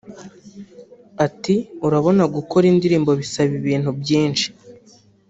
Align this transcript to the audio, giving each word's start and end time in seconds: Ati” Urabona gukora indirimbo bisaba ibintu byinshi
Ati” 1.25 1.55
Urabona 1.87 2.23
gukora 2.35 2.65
indirimbo 2.71 3.11
bisaba 3.19 3.51
ibintu 3.61 3.89
byinshi 4.01 4.47